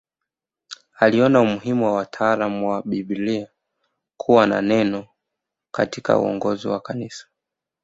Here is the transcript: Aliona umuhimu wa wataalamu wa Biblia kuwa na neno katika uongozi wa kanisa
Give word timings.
Aliona 0.99 1.41
umuhimu 1.41 1.85
wa 1.85 1.93
wataalamu 1.93 2.69
wa 2.69 2.81
Biblia 2.83 3.47
kuwa 4.17 4.47
na 4.47 4.61
neno 4.61 5.07
katika 5.71 6.17
uongozi 6.19 6.67
wa 6.67 6.79
kanisa 6.79 7.27